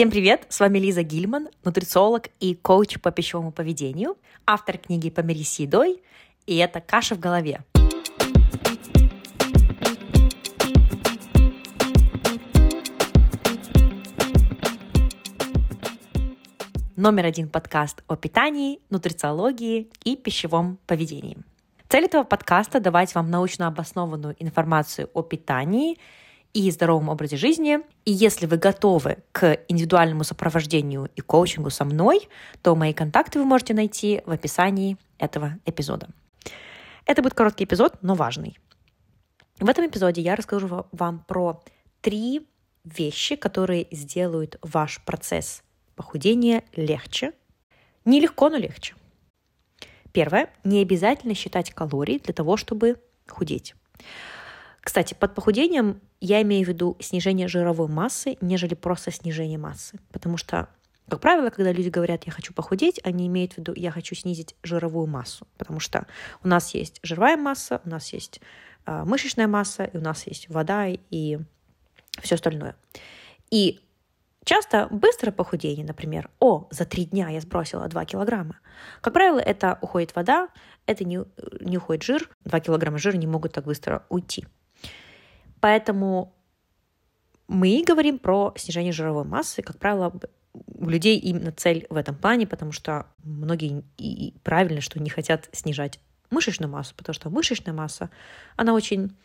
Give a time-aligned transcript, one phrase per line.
[0.00, 0.46] Всем привет!
[0.48, 6.02] С вами Лиза Гильман, нутрициолог и коуч по пищевому поведению, автор книги «Помирись с едой»,
[6.46, 7.60] и это «Каша в голове».
[16.96, 21.36] Номер один подкаст о питании, нутрициологии и пищевом поведении.
[21.90, 25.98] Цель этого подкаста– давать вам научно обоснованную информацию о питании–
[26.52, 27.80] и здоровом образе жизни.
[28.04, 32.28] И если вы готовы к индивидуальному сопровождению и коучингу со мной,
[32.62, 36.08] то мои контакты вы можете найти в описании этого эпизода.
[37.06, 38.58] Это будет короткий эпизод, но важный.
[39.58, 41.62] В этом эпизоде я расскажу вам про
[42.00, 42.46] три
[42.84, 45.62] вещи, которые сделают ваш процесс
[45.96, 47.32] похудения легче.
[48.04, 48.94] Нелегко, но легче.
[50.12, 50.50] Первое.
[50.64, 53.74] Не обязательно считать калории для того, чтобы худеть.
[54.80, 59.98] Кстати, под похудением я имею в виду снижение жировой массы, нежели просто снижение массы.
[60.12, 60.68] Потому что,
[61.08, 64.54] как правило, когда люди говорят «я хочу похудеть», они имеют в виду «я хочу снизить
[64.62, 65.46] жировую массу».
[65.58, 66.06] Потому что
[66.42, 68.40] у нас есть жировая масса, у нас есть
[68.86, 71.38] э, мышечная масса, и у нас есть вода и
[72.22, 72.76] все остальное.
[73.50, 73.80] И
[74.44, 78.58] Часто быстрое похудение, например, о, за три дня я сбросила 2 килограмма.
[79.02, 80.48] Как правило, это уходит вода,
[80.86, 81.20] это не,
[81.60, 84.46] не уходит жир, 2 килограмма жира не могут так быстро уйти.
[85.60, 86.34] Поэтому
[87.48, 89.62] мы говорим про снижение жировой массы.
[89.62, 90.12] Как правило,
[90.52, 95.48] у людей именно цель в этом плане, потому что многие и правильно, что не хотят
[95.52, 98.10] снижать мышечную массу, потому что мышечная масса,
[98.56, 99.16] она очень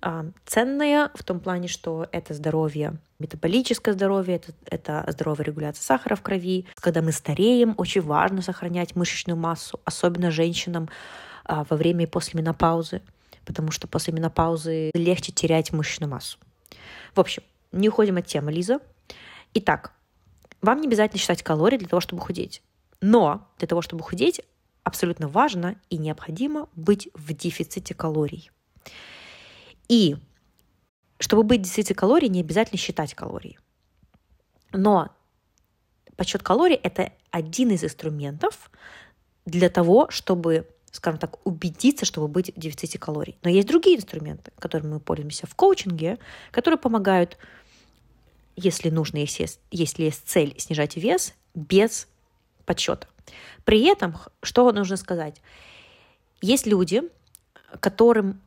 [0.00, 6.14] а, ценная в том плане, что это здоровье, метаболическое здоровье, это, это здоровая регуляция сахара
[6.14, 6.66] в крови.
[6.74, 10.90] Когда мы стареем, очень важно сохранять мышечную массу, особенно женщинам
[11.44, 13.00] а, во время и после менопаузы
[13.44, 16.38] потому что после менопаузы легче терять мышечную массу.
[17.14, 17.42] В общем,
[17.72, 18.80] не уходим от темы, Лиза.
[19.54, 19.92] Итак,
[20.60, 22.62] вам не обязательно считать калории для того, чтобы худеть.
[23.00, 24.40] Но для того, чтобы худеть,
[24.82, 28.50] абсолютно важно и необходимо быть в дефиците калорий.
[29.88, 30.16] И
[31.18, 33.58] чтобы быть в дефиците калорий, не обязательно считать калории.
[34.72, 35.10] Но
[36.16, 38.70] подсчет калорий– это один из инструментов
[39.44, 43.36] для того, чтобы скажем так, убедиться, чтобы быть в дефиците калорий.
[43.42, 46.18] Но есть другие инструменты, которыми мы пользуемся в коучинге,
[46.52, 47.36] которые помогают,
[48.54, 52.06] если нужно, если, если есть цель снижать вес без
[52.64, 53.08] подсчета.
[53.64, 55.40] При этом, что нужно сказать?
[56.40, 57.02] Есть люди,
[57.80, 58.40] которым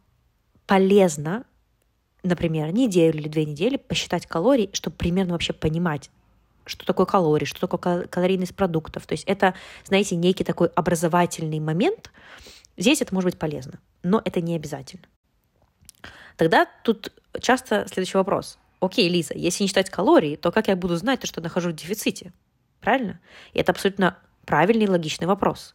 [0.68, 1.44] полезно,
[2.24, 6.10] например, неделю или две недели посчитать калории, чтобы примерно вообще понимать,
[6.68, 9.06] что такое калории, что такое калорийность продуктов.
[9.06, 9.54] То есть это,
[9.86, 12.12] знаете, некий такой образовательный момент.
[12.78, 15.04] Здесь это может быть полезно, но это не обязательно.
[16.36, 18.60] Тогда тут часто следующий вопрос.
[18.80, 22.32] Окей, Лиза, если не считать калории, то как я буду знать, что нахожусь в дефиците?
[22.80, 23.20] Правильно?
[23.54, 25.74] И это абсолютно правильный и логичный вопрос.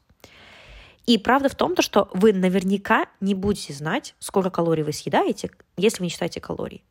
[1.06, 5.98] И правда в том, что вы наверняка не будете знать, сколько калорий вы съедаете, если
[5.98, 6.84] вы не считаете калорий.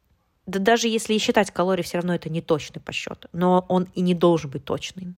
[0.51, 4.01] Да даже если и считать калории, все равно это не точный подсчет, но он и
[4.01, 5.16] не должен быть точным.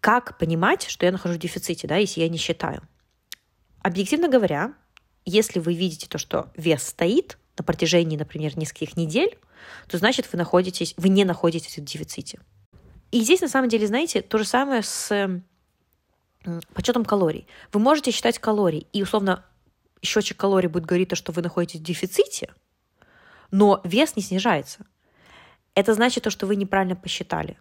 [0.00, 2.82] Как понимать, что я нахожусь в дефиците, да, если я не считаю?
[3.80, 4.74] Объективно говоря,
[5.24, 9.38] если вы видите то, что вес стоит на протяжении, например, нескольких недель,
[9.88, 12.38] то значит вы находитесь, вы не находитесь в дефиците.
[13.12, 15.40] И здесь на самом деле, знаете, то же самое с
[16.74, 17.46] подсчетом калорий.
[17.72, 19.42] Вы можете считать калории, и условно
[20.02, 22.52] счетчик калорий будет говорить, что вы находитесь в дефиците–
[23.50, 24.86] но вес не снижается.
[25.74, 27.58] Это значит то, что вы неправильно посчитали.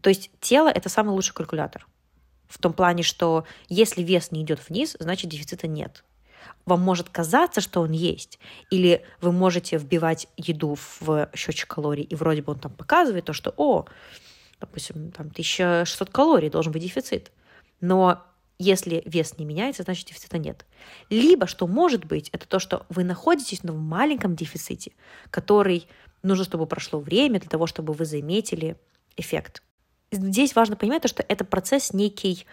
[0.00, 1.86] То есть тело– это самый лучший калькулятор.
[2.48, 6.04] В том плане, что если вес не идет вниз, значит дефицита нет.
[6.66, 8.38] Вам может казаться, что он есть,
[8.70, 13.32] или вы можете вбивать еду в счетчик калорий, и вроде бы он там показывает то,
[13.32, 13.86] что, о,
[14.60, 17.30] допустим, там 1600 калорий, должен быть дефицит.
[17.80, 18.22] Но
[18.60, 20.66] если вес не меняется, значит дефицита нет.
[21.08, 24.92] Либо, что может быть, это то, что вы находитесь в маленьком дефиците,
[25.30, 25.88] который
[26.22, 28.76] нужно, чтобы прошло время для того, чтобы вы заметили
[29.16, 29.62] эффект.
[30.12, 32.46] Здесь важно понимать, что это процесс некий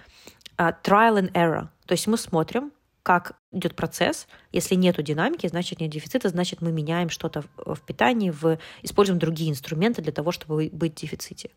[0.57, 1.67] uh, trial and error.
[1.85, 2.71] То есть мы смотрим,
[3.03, 4.27] как идет процесс.
[4.53, 9.51] Если нет динамики, значит нет дефицита, значит мы меняем что-то в питании, в, используем другие
[9.51, 11.49] инструменты для того, чтобы быть в дефиците.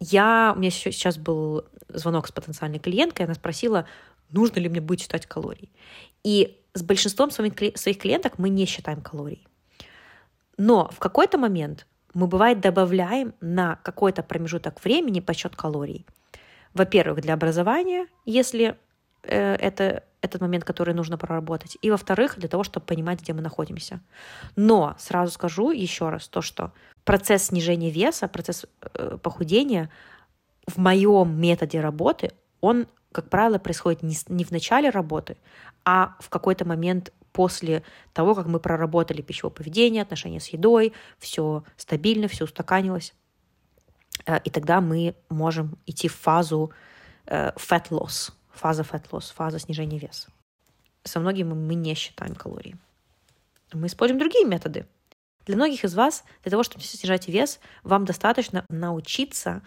[0.00, 3.86] Я, у меня сейчас был звонок с потенциальной клиенткой, она спросила,
[4.30, 5.72] нужно ли мне будет считать калорий.
[6.22, 9.46] И с большинством своих клиенток мы не считаем калорий.
[10.56, 16.06] Но в какой-то момент мы, бывает, добавляем на какой-то промежуток времени подсчет калорий.
[16.74, 18.76] Во-первых, для образования, если
[19.22, 21.78] э, это этот момент, который нужно проработать.
[21.80, 24.00] И во-вторых, для того, чтобы понимать, где мы находимся.
[24.56, 26.72] Но сразу скажу еще раз то, что
[27.08, 29.88] процесс снижения веса, процесс э, похудения
[30.66, 35.38] в моем методе работы, он, как правило, происходит не, в начале работы,
[35.86, 37.82] а в какой-то момент после
[38.12, 43.14] того, как мы проработали пищевое поведение, отношения с едой, все стабильно, все устаканилось.
[44.26, 46.72] Э, и тогда мы можем идти в фазу
[47.24, 50.28] э, fat loss, фаза fat loss, фаза снижения веса.
[51.04, 52.76] Со многими мы не считаем калории.
[53.72, 54.84] Мы используем другие методы.
[55.48, 59.62] Для многих из вас, для того, чтобы снижать вес, вам достаточно научиться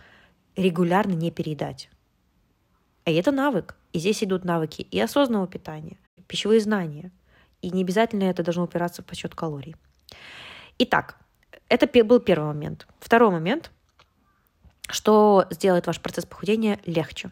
[0.56, 1.90] регулярно не переедать.
[3.06, 3.76] И это навык.
[3.92, 5.98] И здесь идут навыки и осознанного питания,
[6.28, 7.12] пищевые знания.
[7.64, 9.76] И не обязательно это должно упираться в подсчет калорий.
[10.78, 11.18] Итак,
[11.68, 12.86] это был первый момент.
[13.00, 13.72] Второй момент,
[14.88, 17.32] что сделает ваш процесс похудения легче.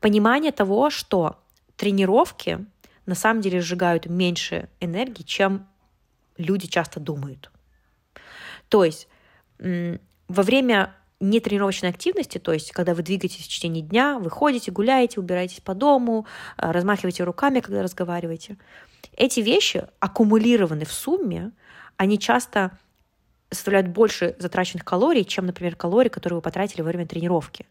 [0.00, 1.38] Понимание того, что
[1.76, 2.66] тренировки
[3.06, 5.66] на самом деле сжигают меньше энергии, чем
[6.38, 7.50] люди часто думают.
[8.68, 9.08] То есть
[9.58, 15.18] во время нетренировочной активности, то есть когда вы двигаетесь в течение дня, вы ходите, гуляете,
[15.18, 16.26] убираетесь по дому,
[16.58, 18.58] э, размахиваете руками, когда разговариваете,
[19.16, 21.52] эти вещи аккумулированы в сумме,
[21.96, 22.78] они часто
[23.50, 27.66] составляют больше затраченных калорий, чем, например, калорий, которые вы потратили во время тренировки.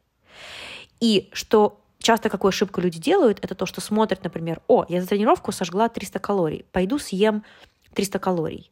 [1.00, 5.08] И что часто какую ошибку люди делают, это то, что смотрят, например, о, я за
[5.08, 7.44] тренировку сожгла 300 калорий, пойду съем
[7.96, 8.72] 300 калорий.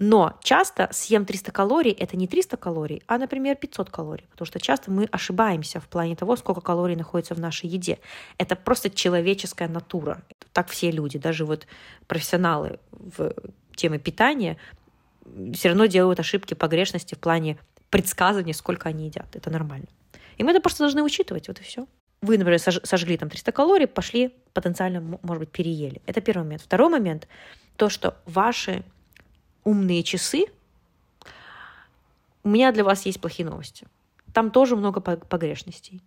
[0.00, 4.26] Но часто съем 300 калорий– это не 300 калорий, а, например, 500 калорий.
[4.30, 7.98] Потому что часто мы ошибаемся в плане того, сколько калорий находится в нашей еде.
[8.36, 10.22] Это просто человеческая натура.
[10.52, 11.66] Так все люди, даже вот
[12.08, 13.34] профессионалы в
[13.76, 14.56] теме питания,
[15.52, 17.56] все равно делают ошибки, погрешности в плане
[17.90, 19.36] предсказывания, сколько они едят.
[19.36, 19.86] Это нормально.
[20.38, 21.86] И мы это просто должны учитывать, вот и все.
[22.20, 26.02] Вы, например, сожгли там 300 калорий, пошли, потенциально, может быть, переели.
[26.06, 26.62] Это первый момент.
[26.62, 27.28] Второй момент–
[27.76, 28.84] то, что ваши
[29.64, 30.46] умные часы,
[32.42, 33.86] у меня для вас есть плохие новости.
[34.32, 36.02] Там тоже много погрешностей.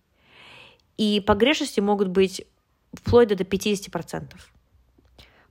[0.97, 2.45] И погрешности могут быть
[2.93, 4.33] вплоть до 50%.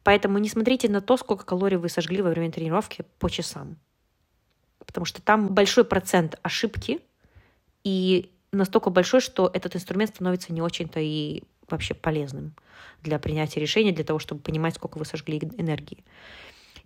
[0.03, 3.77] Поэтому не смотрите на то, сколько калорий вы сожгли во время тренировки по часам.
[4.79, 7.01] Потому что там большой процент ошибки
[7.83, 12.55] и настолько большой, что этот инструмент становится не очень-то и вообще полезным
[13.03, 16.05] для принятия решения, для того, чтобы понимать, сколько вы сожгли энергии.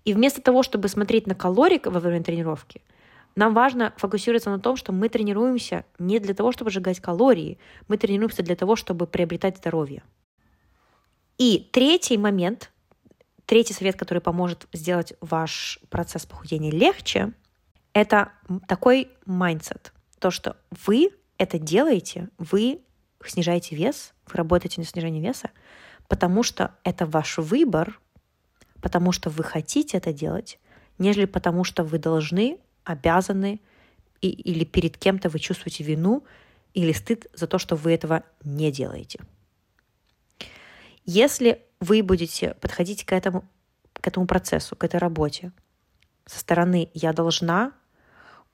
[0.04, 2.82] И вместо того, чтобы смотреть на калорик во время тренировки,
[3.36, 7.96] нам важно фокусироваться на том, что мы тренируемся не для того, чтобы сжигать калории, мы
[7.96, 10.02] тренируемся для того, чтобы приобретать здоровье.
[11.38, 12.72] И третий момент,
[13.46, 17.32] третий совет, который поможет сделать ваш процесс похудения легче,
[17.92, 18.32] это
[18.68, 19.92] такой mindset.
[20.18, 20.56] То, что
[20.86, 22.80] вы это делаете, вы
[23.24, 25.50] снижаете вес, вы работаете на снижение веса,
[26.08, 28.00] потому что это ваш выбор,
[28.80, 30.58] потому что вы хотите это делать,
[30.98, 33.60] нежели потому что вы должны, обязаны
[34.20, 36.24] и, или перед кем-то вы чувствуете вину
[36.74, 39.20] или стыд за то, что вы этого не делаете.
[41.04, 43.44] Если вы будете подходить к этому,
[43.94, 45.52] к этому процессу, к этой работе
[46.26, 47.72] со стороны «я должна»,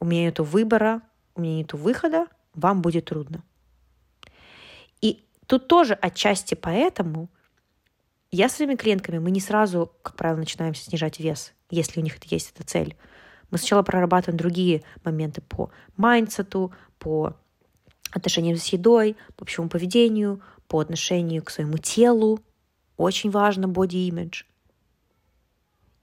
[0.01, 1.03] «у меня нет выбора»,
[1.35, 3.43] «у меня нет выхода», вам будет трудно.
[5.47, 7.29] Тут тоже отчасти поэтому
[8.31, 12.23] я с своими клиентками, мы не сразу, как правило, начинаем снижать вес, если у них
[12.25, 12.97] есть эта цель.
[13.51, 17.37] Мы сначала прорабатываем другие моменты по mindset у, по
[18.11, 22.41] отношениям с едой, по общему поведению, по отношению к своему телу.
[22.97, 24.45] Очень важно image.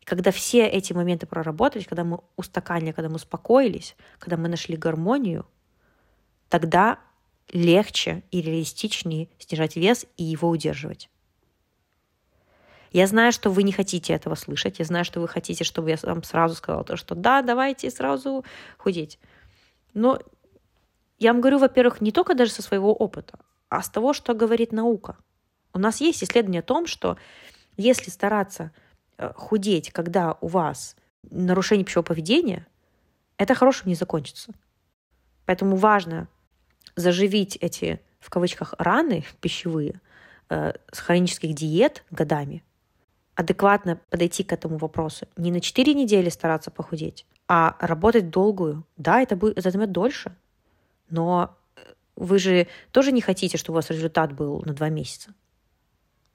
[0.01, 4.77] И когда все эти моменты проработались, когда мы устаканили, когда мы успокоились, когда мы нашли
[4.77, 5.45] гармонию,
[6.49, 6.99] тогда
[7.51, 11.09] легче и реалистичнее снижать вес и его удерживать.
[12.91, 14.77] Я знаю, что вы не хотите этого слышать.
[14.77, 18.45] Я знаю, что вы хотите, чтобы я вам сразу сказала то, что да, давайте сразу
[18.77, 19.19] худеть.
[19.95, 20.19] Но
[21.17, 24.71] я вам говорю, во-первых, не только даже со своего опыта, а с того, что говорит
[24.71, 25.17] наука.
[25.73, 27.17] У нас есть исследование о том, что
[27.77, 28.71] если стараться
[29.17, 32.67] э, худеть, когда у вас нарушение пищевого поведения,
[33.37, 34.53] это хорошим не закончится.
[35.45, 36.27] Поэтому важно
[36.95, 39.99] заживить эти, в кавычках, раны пищевые
[40.49, 42.63] э, с хронических диет годами,
[43.35, 45.27] адекватно подойти к этому вопросу.
[45.37, 48.85] Не на 4 недели стараться похудеть, а работать долгую.
[48.97, 50.35] Да, это, будет, это займет дольше,
[51.09, 51.81] но э,
[52.15, 55.33] вы же тоже не хотите, чтобы у вас результат был на 2 месяца.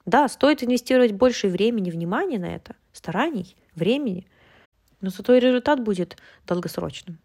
[0.05, 4.27] Да, стоит инвестировать больше времени, внимания на это, стараний, времени,
[5.01, 7.19] но зато и результат будет долгосрочным.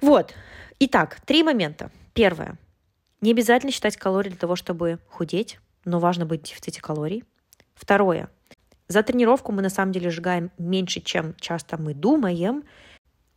[0.00, 0.34] Вот.
[0.78, 1.90] Итак, три момента.
[2.12, 2.58] Первое.
[3.22, 5.58] Не обязательно считать калории для того, чтобы худеть.
[5.86, 7.24] но важно быть в дефиците калорий.
[7.74, 8.28] Второе.
[8.88, 12.64] За тренировку мы на самом деле сжигаем меньше, чем часто мы думаем,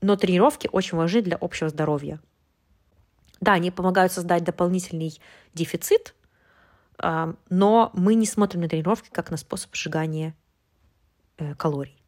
[0.01, 2.19] но тренировки очень важны для общего здоровья.
[3.39, 5.19] Да, они помогают создать дополнительный
[5.53, 6.15] дефицит,
[6.97, 10.35] а, но мы не смотрим на тренировки как на способ сжигания
[11.37, 12.03] э, калорий.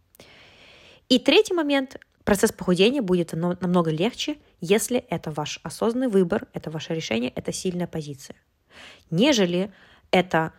[1.07, 1.97] И третий момент.
[2.23, 7.87] Процесс похудения будет намного легче, если это ваш осознанный выбор, это ваше решение, это сильная
[7.87, 8.35] позиция,
[9.09, 9.71] нежели
[10.11, 10.53] это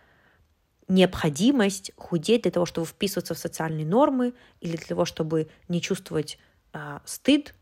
[0.88, 6.38] необходимость худеть для того, чтобы вписываться в социальные нормы или для того, чтобы не чувствовать
[6.72, 7.54] э, стыд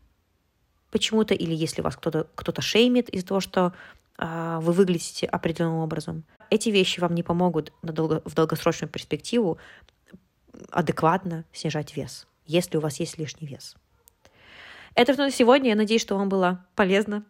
[0.89, 3.73] почему-то, или если вас кто-то кто шеймит из-за того, что
[4.17, 6.25] э, вы выглядите определенным образом.
[6.49, 9.57] Эти вещи вам не помогут на долго, в долгосрочную перспективу
[10.69, 13.75] адекватно снижать вес, если у вас есть лишний вес.
[14.95, 15.69] Это все на сегодня.
[15.69, 17.23] Я надеюсь, что вам было полезно.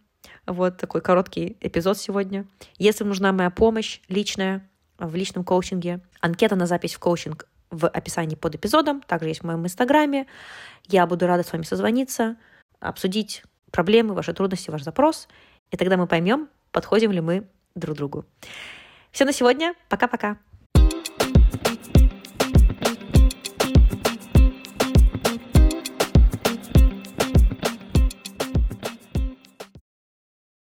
[0.46, 2.46] Вот такой короткий эпизод сегодня.
[2.78, 4.68] Если нужна моя помощь личная,
[5.08, 6.02] в личном коучинге.
[6.22, 10.28] Анкета на запись в коучинг в описании под эпизодом, также есть в моем инстаграме.
[10.88, 12.36] Я буду рада с вами созвониться,
[12.80, 15.28] обсудить проблемы, ваши трудности, ваш запрос,
[15.72, 18.26] и тогда мы поймем, подходим ли мы друг другу.
[19.12, 19.74] Все на сегодня.
[19.90, 20.38] Пока-пока.